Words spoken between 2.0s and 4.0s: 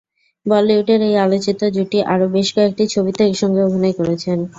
আরও বেশ কয়েকটি ছবিতে একসঙ্গে অভিনয়